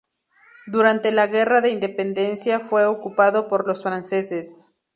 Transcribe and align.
Durante 0.65 1.11
la 1.11 1.27
Guerra 1.27 1.61
de 1.61 1.69
Independencia 1.69 2.59
fue 2.59 2.87
ocupado 2.87 3.47
por 3.47 3.67
los 3.67 3.83
franceses. 3.83 4.65